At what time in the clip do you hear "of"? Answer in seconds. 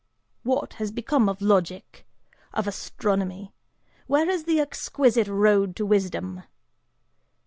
1.29-1.43, 2.55-2.65